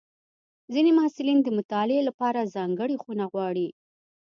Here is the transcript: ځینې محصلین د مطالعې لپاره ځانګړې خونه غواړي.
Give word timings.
ځینې 0.73 0.91
محصلین 0.97 1.37
د 1.43 1.47
مطالعې 1.57 2.01
لپاره 2.09 2.49
ځانګړې 2.55 2.95
خونه 3.03 3.25
غواړي. 3.31 3.67